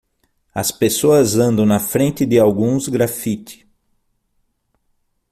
As 0.51 0.71
pessoas 0.71 1.35
andam 1.35 1.63
na 1.63 1.77
frente 1.79 2.25
de 2.25 2.39
alguns 2.39 2.87
graffiti. 2.87 3.67